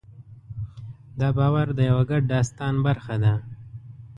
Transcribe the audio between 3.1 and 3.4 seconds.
ده.